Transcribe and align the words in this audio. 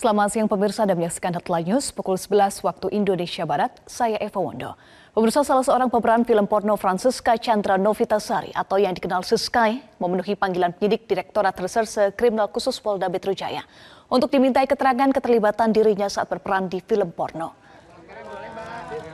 Selamat 0.00 0.32
siang 0.32 0.48
pemirsa 0.48 0.88
dan 0.88 0.96
menyaksikan 0.96 1.36
Headline 1.36 1.76
News 1.76 1.92
pukul 1.92 2.16
11 2.16 2.64
waktu 2.64 2.88
Indonesia 2.88 3.44
Barat. 3.44 3.84
Saya 3.84 4.16
Eva 4.16 4.40
Wondo. 4.40 4.72
Pemirsa 5.12 5.44
salah 5.44 5.60
seorang 5.60 5.92
pemeran 5.92 6.24
film 6.24 6.48
porno 6.48 6.72
Francisca 6.80 7.36
Chandra 7.36 7.76
Novitasari 7.76 8.48
atau 8.56 8.80
yang 8.80 8.96
dikenal 8.96 9.20
Siskai 9.20 9.76
memenuhi 10.00 10.40
panggilan 10.40 10.72
penyidik 10.72 11.04
Direktorat 11.04 11.52
Reserse 11.52 12.16
Kriminal 12.16 12.48
Khusus 12.48 12.80
Polda 12.80 13.12
Metro 13.12 13.36
Jaya 13.36 13.60
untuk 14.08 14.32
dimintai 14.32 14.64
keterangan 14.64 15.12
keterlibatan 15.12 15.68
dirinya 15.68 16.08
saat 16.08 16.32
berperan 16.32 16.72
di 16.72 16.80
film 16.80 17.12
porno. 17.12 17.52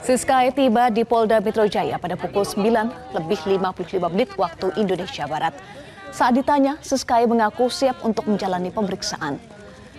Siskai 0.07 0.55
tiba 0.55 0.87
di 0.95 1.03
Polda 1.03 1.43
Metro 1.43 1.67
Jaya 1.67 1.99
pada 1.99 2.15
pukul 2.15 2.47
9 2.47 2.63
lebih 3.11 3.43
55 3.43 4.07
menit 4.15 4.31
waktu 4.39 4.71
Indonesia 4.79 5.27
Barat. 5.27 5.51
Saat 6.15 6.39
ditanya, 6.39 6.79
Siskai 6.79 7.27
mengaku 7.27 7.67
siap 7.75 8.07
untuk 8.07 8.31
menjalani 8.31 8.71
pemeriksaan. 8.71 9.56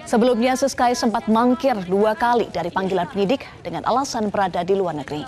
Sebelumnya 0.08 0.56
Siskai 0.56 0.96
sempat 0.96 1.28
mangkir 1.28 1.76
dua 1.84 2.16
kali 2.16 2.48
dari 2.48 2.72
panggilan 2.72 3.12
penyidik 3.12 3.44
dengan 3.60 3.84
alasan 3.84 4.32
berada 4.32 4.64
di 4.64 4.72
luar 4.72 4.96
negeri. 4.96 5.28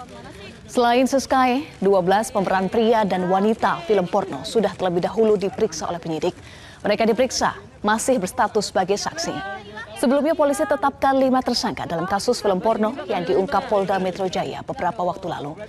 Selain 0.72 1.04
Siskai, 1.04 1.68
12 1.84 2.32
pemeran 2.32 2.72
pria 2.72 3.04
dan 3.04 3.28
wanita 3.28 3.84
film 3.84 4.08
porno 4.08 4.40
sudah 4.48 4.72
terlebih 4.80 5.04
dahulu 5.04 5.36
diperiksa 5.36 5.92
oleh 5.92 6.00
penyidik. 6.00 6.32
Mereka 6.80 7.04
diperiksa 7.12 7.60
masih 7.84 8.24
berstatus 8.24 8.72
sebagai 8.72 8.96
saksi. 8.96 9.36
Sebelumnya 10.00 10.32
polisi 10.32 10.64
tetapkan 10.64 11.12
lima 11.20 11.44
tersangka 11.44 11.84
dalam 11.84 12.08
kasus 12.08 12.40
film 12.40 12.64
porno 12.64 12.96
yang 13.12 13.28
diungkap 13.28 13.68
Polda 13.68 14.00
Metro 14.00 14.32
Jaya 14.32 14.64
beberapa 14.64 15.04
waktu 15.04 15.28
lalu. 15.28 15.60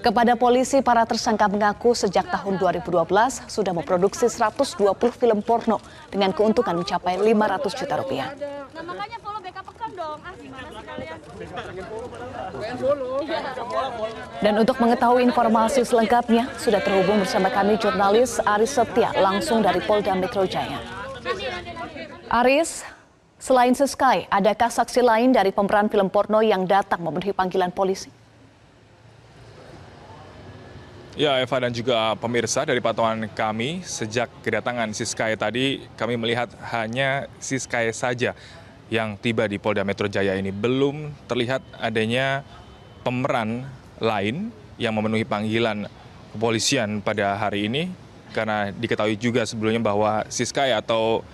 Kepada 0.00 0.32
polisi, 0.32 0.80
para 0.80 1.04
tersangka 1.04 1.44
mengaku 1.44 1.92
sejak 1.92 2.24
tahun 2.32 2.56
2012 2.56 2.88
sudah 3.44 3.72
memproduksi 3.76 4.32
120 4.32 4.80
film 5.12 5.38
porno 5.44 5.76
dengan 6.08 6.32
keuntungan 6.32 6.80
mencapai 6.80 7.20
500 7.20 7.78
juta 7.78 7.94
rupiah. 8.00 8.32
Nah 8.72 8.80
makanya 8.80 9.20
follow 9.20 9.40
backup 9.44 9.66
account 9.68 9.94
dong. 9.96 10.18
Ah 10.24 10.32
gimana? 10.40 10.68
Dan 14.40 14.54
untuk 14.56 14.76
mengetahui 14.80 15.20
informasi 15.20 15.84
selengkapnya, 15.84 16.48
sudah 16.56 16.80
terhubung 16.80 17.20
bersama 17.20 17.52
kami 17.52 17.76
jurnalis 17.76 18.40
Aris 18.40 18.72
Setia 18.72 19.12
langsung 19.20 19.60
dari 19.60 19.84
Polda 19.84 20.16
Metro 20.16 20.48
Jaya. 20.48 20.80
Aris, 22.32 22.88
Selain 23.40 23.72
Seskai, 23.72 24.28
adakah 24.28 24.68
saksi 24.68 25.00
lain 25.00 25.32
dari 25.32 25.48
pemeran 25.48 25.88
film 25.88 26.12
porno 26.12 26.44
yang 26.44 26.68
datang 26.68 27.00
memenuhi 27.00 27.32
panggilan 27.32 27.72
polisi? 27.72 28.19
Ya, 31.18 31.42
Eva 31.42 31.58
dan 31.58 31.74
juga 31.74 32.14
pemirsa 32.22 32.62
dari 32.62 32.78
pantauan 32.78 33.26
kami 33.34 33.82
sejak 33.82 34.30
kedatangan 34.46 34.94
Siskai 34.94 35.34
tadi 35.34 35.82
kami 35.98 36.14
melihat 36.14 36.46
hanya 36.70 37.26
Siskai 37.42 37.90
saja 37.90 38.30
yang 38.94 39.18
tiba 39.18 39.50
di 39.50 39.58
Polda 39.58 39.82
Metro 39.82 40.06
Jaya 40.06 40.38
ini. 40.38 40.54
Belum 40.54 41.10
terlihat 41.26 41.66
adanya 41.82 42.46
pemeran 43.02 43.66
lain 43.98 44.54
yang 44.78 44.94
memenuhi 44.94 45.26
panggilan 45.26 45.90
kepolisian 46.30 47.02
pada 47.02 47.34
hari 47.34 47.66
ini 47.66 47.90
karena 48.30 48.70
diketahui 48.70 49.18
juga 49.18 49.42
sebelumnya 49.42 49.82
bahwa 49.82 50.22
Siskai 50.30 50.70
atau 50.70 51.26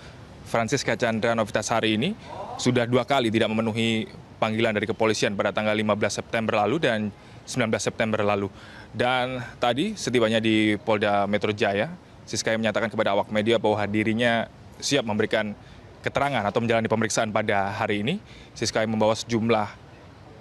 Francisca 0.48 0.96
Chandra 0.96 1.36
Novitasari 1.36 2.00
ini 2.00 2.16
sudah 2.56 2.88
dua 2.88 3.04
kali 3.04 3.28
tidak 3.28 3.52
memenuhi 3.52 4.08
panggilan 4.40 4.72
dari 4.72 4.88
kepolisian 4.88 5.36
pada 5.36 5.52
tanggal 5.52 5.76
15 5.76 6.24
September 6.24 6.64
lalu 6.64 6.80
dan 6.80 7.12
19 7.46 7.70
September 7.78 8.20
lalu. 8.26 8.50
Dan 8.90 9.40
tadi 9.62 9.94
setibanya 9.94 10.42
di 10.42 10.74
Polda 10.76 11.24
Metro 11.30 11.54
Jaya, 11.54 11.94
Siskaya 12.26 12.58
menyatakan 12.58 12.90
kepada 12.90 13.14
awak 13.14 13.30
media 13.30 13.54
bahwa 13.62 13.78
dirinya 13.86 14.50
siap 14.82 15.06
memberikan 15.06 15.54
keterangan 16.02 16.42
atau 16.42 16.58
menjalani 16.58 16.90
pemeriksaan 16.90 17.30
pada 17.30 17.70
hari 17.70 18.02
ini. 18.02 18.18
Siskaya 18.50 18.82
membawa 18.82 19.14
sejumlah 19.14 19.70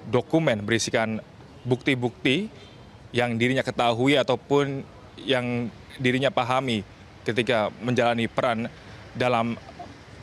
dokumen 0.09 0.65
berisikan 0.65 1.21
bukti-bukti 1.61 2.49
yang 3.13 3.37
dirinya 3.37 3.61
ketahui 3.61 4.17
ataupun 4.17 4.81
yang 5.21 5.69
dirinya 6.01 6.33
pahami 6.33 6.81
ketika 7.21 7.69
menjalani 7.81 8.25
peran 8.29 8.69
dalam 9.13 9.57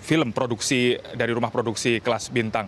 film 0.03 0.35
produksi 0.35 0.99
dari 1.15 1.31
rumah 1.31 1.55
produksi 1.55 2.03
kelas 2.03 2.31
bintang. 2.35 2.67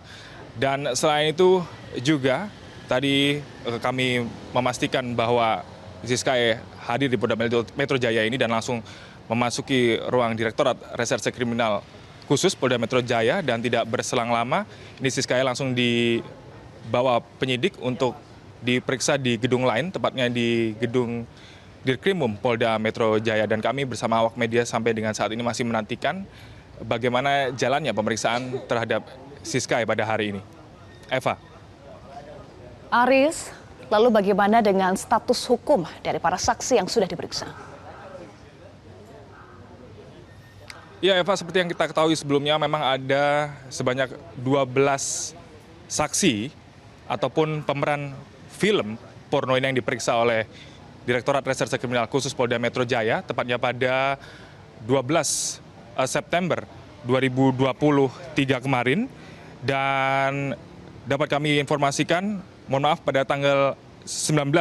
Dan 0.55 0.95
selain 0.95 1.35
itu 1.35 1.63
juga 1.99 2.47
tadi 2.85 3.39
eh, 3.41 3.79
kami 3.81 4.25
memastikan 4.53 5.03
bahwa 5.13 5.65
Ziskai 6.05 6.61
hadir 6.85 7.09
di 7.09 7.17
Polda 7.17 7.33
Metro 7.73 7.97
Jaya 7.97 8.21
ini 8.23 8.37
dan 8.37 8.53
langsung 8.53 8.85
memasuki 9.25 9.97
ruang 10.05 10.37
Direktorat 10.37 10.77
Reserse 10.93 11.33
Kriminal 11.33 11.81
khusus 12.29 12.53
Polda 12.53 12.77
Metro 12.77 13.01
Jaya 13.01 13.41
dan 13.41 13.61
tidak 13.61 13.89
berselang 13.89 14.29
lama 14.29 14.69
ini 15.01 15.09
Ziskai 15.09 15.41
langsung 15.41 15.73
dibawa 15.73 17.21
penyidik 17.41 17.77
untuk 17.81 18.13
diperiksa 18.61 19.17
di 19.17 19.37
gedung 19.37 19.65
lain 19.65 19.89
tepatnya 19.89 20.29
di 20.29 20.77
gedung 20.77 21.25
Dirkrimum 21.85 22.41
Polda 22.41 22.81
Metro 22.81 23.21
Jaya 23.21 23.45
dan 23.45 23.61
kami 23.61 23.85
bersama 23.85 24.25
awak 24.25 24.33
media 24.33 24.65
sampai 24.65 24.97
dengan 24.97 25.13
saat 25.13 25.29
ini 25.29 25.45
masih 25.45 25.69
menantikan 25.69 26.25
bagaimana 26.81 27.53
jalannya 27.53 27.93
pemeriksaan 27.93 28.65
terhadap 28.65 29.05
Siskai 29.45 29.85
pada 29.85 30.01
hari 30.01 30.33
ini. 30.33 30.41
Eva. 31.13 31.37
Aris, 32.89 33.51
lalu 33.89 34.09
bagaimana 34.13 34.61
dengan 34.61 34.93
status 34.97 35.45
hukum 35.49 35.85
dari 36.01 36.17
para 36.17 36.37
saksi 36.39 36.81
yang 36.81 36.87
sudah 36.89 37.05
diperiksa? 37.05 37.49
Ya 41.03 41.19
Eva, 41.19 41.35
seperti 41.37 41.61
yang 41.61 41.69
kita 41.69 41.91
ketahui 41.91 42.15
sebelumnya 42.17 42.57
memang 42.57 42.81
ada 42.81 43.53
sebanyak 43.69 44.09
12 44.41 45.35
saksi 45.85 46.49
ataupun 47.05 47.61
pemeran 47.61 48.15
film 48.49 48.97
porno 49.29 49.53
ini 49.53 49.69
yang 49.69 49.77
diperiksa 49.77 50.17
oleh 50.17 50.49
Direktorat 51.05 51.45
Reserse 51.45 51.77
Kriminal 51.77 52.09
Khusus 52.09 52.33
Polda 52.33 52.57
Metro 52.57 52.81
Jaya, 52.81 53.21
tepatnya 53.21 53.61
pada 53.61 54.17
12 54.89 55.61
Eh, 55.95 56.09
September 56.11 56.67
2023 57.07 58.59
kemarin 58.59 59.07
dan 59.63 60.51
dapat 61.07 61.31
kami 61.31 61.63
informasikan 61.63 62.43
mohon 62.69 62.89
maaf 62.89 63.01
pada 63.01 63.25
tanggal 63.25 63.77
19 64.05 64.53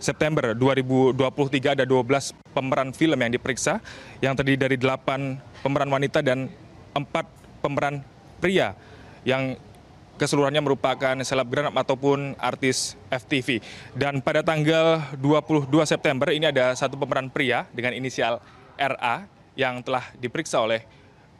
September 0.00 0.56
2023 0.56 1.76
ada 1.76 1.84
12 1.84 2.32
pemeran 2.56 2.88
film 2.96 3.20
yang 3.20 3.32
diperiksa 3.32 3.84
yang 4.24 4.32
terdiri 4.32 4.56
dari 4.56 4.76
8 4.80 5.60
pemeran 5.60 5.88
wanita 5.92 6.24
dan 6.24 6.48
4 6.96 7.04
pemeran 7.60 8.00
pria 8.40 8.72
yang 9.28 9.60
keseluruhannya 10.16 10.60
merupakan 10.60 11.16
selebgram 11.24 11.72
ataupun 11.72 12.36
artis 12.36 12.96
FTV. 13.08 13.64
Dan 13.96 14.20
pada 14.20 14.44
tanggal 14.44 15.00
22 15.16 15.72
September 15.88 16.28
ini 16.28 16.48
ada 16.48 16.76
satu 16.76 17.00
pemeran 17.00 17.32
pria 17.32 17.64
dengan 17.72 17.96
inisial 17.96 18.40
RA 18.76 19.24
yang 19.56 19.80
telah 19.80 20.12
diperiksa 20.20 20.60
oleh 20.60 20.84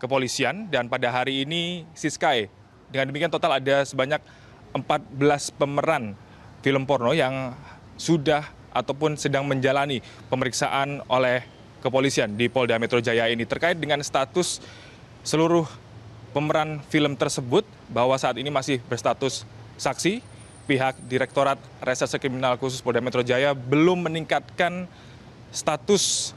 kepolisian 0.01 0.69
dan 0.73 0.89
pada 0.89 1.13
hari 1.13 1.45
ini 1.45 1.85
Siskai. 1.93 2.49
Dengan 2.89 3.13
demikian 3.13 3.29
total 3.29 3.61
ada 3.61 3.85
sebanyak 3.85 4.21
14 4.73 5.59
pemeran 5.59 6.15
film 6.61 6.85
porno 6.85 7.17
yang 7.17 7.57
sudah 7.97 8.47
ataupun 8.71 9.19
sedang 9.19 9.45
menjalani 9.45 9.99
pemeriksaan 10.31 11.03
oleh 11.11 11.43
kepolisian 11.83 12.37
di 12.37 12.47
Polda 12.47 12.79
Metro 12.79 13.03
Jaya 13.03 13.27
ini 13.27 13.49
terkait 13.49 13.81
dengan 13.81 13.99
status 14.05 14.63
seluruh 15.27 15.67
pemeran 16.31 16.79
film 16.87 17.19
tersebut 17.19 17.67
bahwa 17.91 18.15
saat 18.15 18.39
ini 18.39 18.49
masih 18.53 18.79
berstatus 18.87 19.43
saksi 19.75 20.23
pihak 20.71 20.95
Direktorat 21.11 21.59
Reserse 21.83 22.15
Kriminal 22.23 22.55
Khusus 22.61 22.79
Polda 22.79 23.03
Metro 23.03 23.27
Jaya 23.27 23.57
belum 23.57 24.07
meningkatkan 24.07 24.87
status 25.51 26.31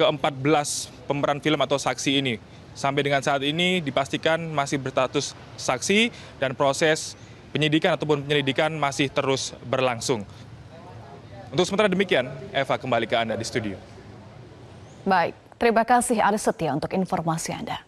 ke-14 0.00 0.88
pemeran 1.04 1.38
film 1.44 1.60
atau 1.60 1.76
saksi 1.76 2.24
ini. 2.24 2.40
Sampai 2.76 3.04
dengan 3.04 3.24
saat 3.24 3.40
ini 3.40 3.80
dipastikan 3.80 4.40
masih 4.52 4.76
berstatus 4.80 5.32
saksi 5.56 6.12
dan 6.40 6.52
proses 6.52 7.16
penyidikan 7.56 7.96
ataupun 7.96 8.20
penyelidikan 8.28 8.68
masih 8.76 9.08
terus 9.08 9.56
berlangsung. 9.64 10.28
Untuk 11.48 11.64
sementara 11.64 11.88
demikian, 11.88 12.28
Eva 12.52 12.76
kembali 12.76 13.08
ke 13.08 13.16
Anda 13.16 13.32
di 13.32 13.46
studio. 13.48 13.80
Baik, 15.08 15.32
terima 15.56 15.88
kasih 15.88 16.20
Aris 16.20 16.44
Setia 16.44 16.76
untuk 16.76 16.92
informasi 16.92 17.56
Anda. 17.56 17.80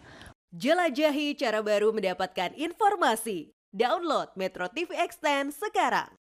Jelajahi 0.49 1.37
cara 1.37 1.61
baru 1.61 1.93
mendapatkan 1.93 2.57
informasi. 2.57 3.53
Download 3.69 4.33
Metro 4.33 4.65
TV 4.73 4.97
Extend 4.97 5.53
sekarang. 5.53 6.18